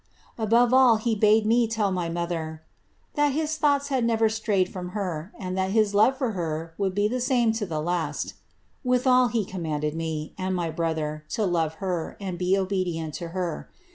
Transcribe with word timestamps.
Above 0.39 0.73
all, 0.73 0.95
he 0.95 1.13
bade 1.13 1.45
me 1.45 1.67
tell 1.67 1.91
my 1.91 2.09
mother, 2.09 2.63
< 2.89 3.13
that 3.13 3.33
his 3.33 3.55
thought 3.57 3.87
never 4.03 4.29
strayed 4.29 4.67
from 4.67 4.89
her, 4.97 5.31
and 5.37 5.55
that 5.55 5.69
his 5.69 5.93
love 5.93 6.17
for 6.17 6.31
her 6.31 6.73
would 6.79 6.95
be 6.95 7.07
the 7.07 7.23
en 7.29 7.51
the 7.51 7.79
last;' 7.79 8.33
withal, 8.93 9.27
he 9.27 9.45
commanded 9.45 9.93
me 9.93 10.33
(and 10.39 10.55
my 10.55 10.71
brother) 10.71 11.23
to 11.29 11.45
love 11.45 11.75
her 11.75 12.17
be 12.35 12.57
obedient 12.57 13.13
to 13.13 13.27
her. 13.27 13.69